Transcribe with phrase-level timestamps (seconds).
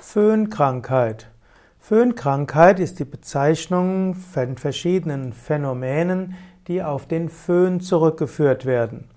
[0.00, 1.28] Föhnkrankheit.
[1.78, 6.34] Föhnkrankheit ist die Bezeichnung von verschiedenen Phänomenen,
[6.66, 9.08] die auf den Föhn zurückgeführt werden.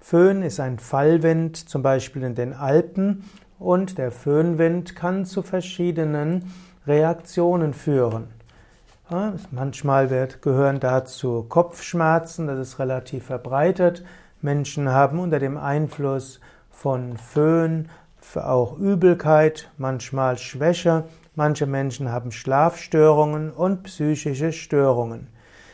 [0.00, 3.24] Föhn ist ein Fallwind, zum Beispiel in den Alpen,
[3.58, 6.52] und der Föhnwind kann zu verschiedenen
[6.86, 8.28] Reaktionen führen.
[9.50, 14.04] manchmal wird, gehören dazu Kopfschmerzen, das ist relativ verbreitet.
[14.40, 16.40] Menschen haben unter dem Einfluss
[16.70, 17.88] von Föhn
[18.36, 21.04] auch Übelkeit, manchmal Schwäche,
[21.34, 25.28] manche Menschen haben Schlafstörungen und psychische Störungen.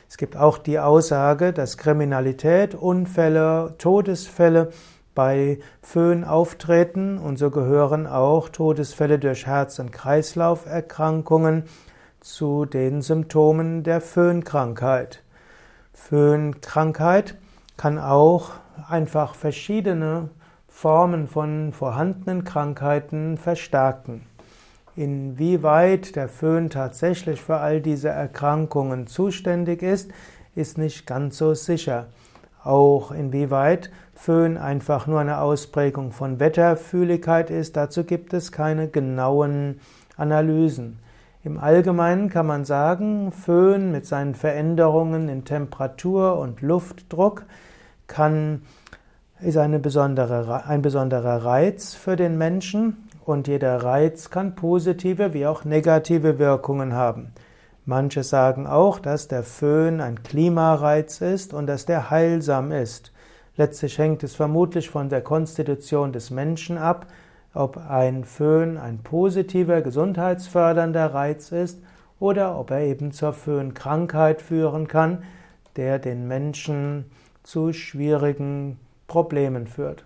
[0.09, 4.71] Es gibt auch die Aussage, dass Kriminalität, Unfälle, Todesfälle
[5.15, 11.65] bei Föhn auftreten und so gehören auch Todesfälle durch Herz- und Kreislauferkrankungen
[12.21, 15.23] zu den Symptomen der Föhnkrankheit.
[15.93, 17.37] Föhnkrankheit
[17.77, 18.51] kann auch
[18.89, 20.31] einfach verschiedene
[20.71, 24.23] Formen von vorhandenen Krankheiten verstärken.
[24.97, 30.11] Inwieweit der Föhn tatsächlich für all diese Erkrankungen zuständig ist,
[30.55, 32.07] ist nicht ganz so sicher.
[32.65, 39.81] Auch inwieweit Föhn einfach nur eine Ausprägung von Wetterfühligkeit ist, dazu gibt es keine genauen
[40.17, 40.99] Analysen.
[41.43, 47.45] Im Allgemeinen kann man sagen, Föhn mit seinen Veränderungen in Temperatur und Luftdruck
[48.07, 48.63] kann
[49.43, 55.47] ist eine besondere, ein besonderer Reiz für den Menschen und jeder Reiz kann positive wie
[55.47, 57.33] auch negative Wirkungen haben.
[57.87, 63.13] Manche sagen auch, dass der Föhn ein Klimareiz ist und dass der heilsam ist.
[63.57, 67.07] Letztlich hängt es vermutlich von der Konstitution des Menschen ab,
[67.55, 71.81] ob ein Föhn ein positiver, gesundheitsfördernder Reiz ist
[72.19, 75.25] oder ob er eben zur Föhnkrankheit führen kann,
[75.77, 77.07] der den Menschen
[77.43, 78.79] zu schwierigen
[79.11, 80.05] Problemen führt.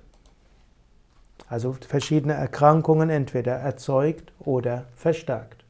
[1.46, 5.63] Also verschiedene Erkrankungen entweder erzeugt oder verstärkt.